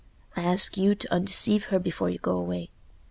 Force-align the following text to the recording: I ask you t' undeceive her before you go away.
I 0.35 0.41
ask 0.41 0.77
you 0.77 0.95
t' 0.95 1.07
undeceive 1.09 1.65
her 1.65 1.77
before 1.77 2.09
you 2.09 2.17
go 2.17 2.35
away. 2.35 2.71